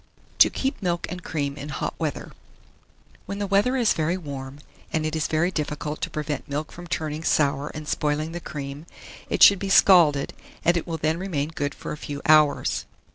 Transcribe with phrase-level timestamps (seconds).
[0.39, 2.31] TO KEEP MILK AND CREAM IN HOT WEATHER.
[3.27, 3.27] 1628.
[3.27, 4.57] When the weather is very warm,
[4.91, 8.87] and it is very difficult to prevent milk from turning sour and spoiling the cream,
[9.29, 10.33] it should be scalded,
[10.65, 12.87] and it will then remain good for a few hours.